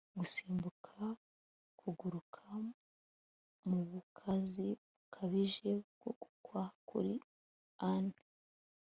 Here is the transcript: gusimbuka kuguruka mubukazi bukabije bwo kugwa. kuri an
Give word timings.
gusimbuka 0.19 0.95
kuguruka 1.79 2.43
mubukazi 3.67 4.67
bukabije 4.95 5.71
bwo 5.95 6.11
kugwa. 6.21 6.63
kuri 6.89 7.13
an 7.91 8.05